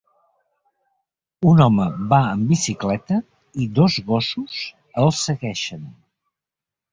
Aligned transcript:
Un 1.51 1.59
home 1.65 1.85
va 2.13 2.21
en 2.29 2.41
bicicleta 2.53 3.19
i 3.65 3.69
dos 3.81 3.99
gossos 4.09 4.57
el 5.05 5.13
segueixen. 5.21 5.87